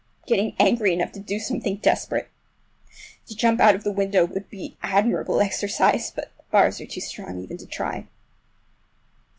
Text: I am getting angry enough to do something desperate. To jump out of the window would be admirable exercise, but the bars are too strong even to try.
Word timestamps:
I 0.01 0.03
am 0.03 0.25
getting 0.29 0.55
angry 0.57 0.93
enough 0.93 1.11
to 1.11 1.19
do 1.19 1.37
something 1.37 1.75
desperate. 1.75 2.27
To 3.27 3.35
jump 3.35 3.59
out 3.59 3.75
of 3.75 3.83
the 3.83 3.91
window 3.91 4.25
would 4.25 4.49
be 4.49 4.75
admirable 4.81 5.39
exercise, 5.41 6.09
but 6.09 6.31
the 6.37 6.43
bars 6.49 6.81
are 6.81 6.87
too 6.87 7.01
strong 7.01 7.39
even 7.39 7.57
to 7.57 7.67
try. 7.67 8.07